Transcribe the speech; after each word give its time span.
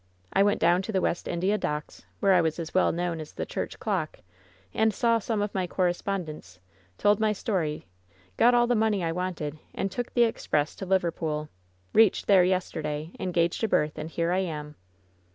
I 0.33 0.41
went 0.41 0.59
down 0.59 0.81
to 0.81 0.91
the 0.91 0.99
West 0.99 1.27
India 1.27 1.59
Docks, 1.59 2.07
where 2.21 2.33
I 2.33 2.41
was 2.41 2.57
as 2.57 2.73
well 2.73 2.91
known 2.91 3.19
as 3.19 3.33
the 3.33 3.45
church 3.45 3.77
clock, 3.79 4.21
and 4.73 4.91
saw 4.91 5.19
some 5.19 5.43
of 5.43 5.53
my 5.53 5.67
correspondents, 5.67 6.57
told 6.97 7.19
my 7.19 7.33
story, 7.33 7.85
got 8.35 8.55
all 8.55 8.65
the 8.65 8.73
money 8.73 9.03
I 9.03 9.11
wanted, 9.11 9.59
and 9.75 9.91
took 9.91 10.11
the 10.15 10.23
express 10.23 10.73
to 10.77 10.87
Liver 10.87 11.11
pool; 11.11 11.49
reached 11.93 12.25
there 12.25 12.43
yesterday, 12.43 13.11
engaged 13.19 13.63
a 13.63 13.67
berth, 13.67 13.99
and 13.99 14.09
here 14.09 14.31
I 14.31 14.39
am!" 14.39 14.73